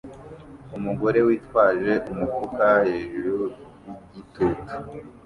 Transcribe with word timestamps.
Umugore 0.77 1.19
witwaje 1.27 1.93
umufuka 2.11 2.67
hejuru 2.87 3.35
yigitugu 3.85 4.61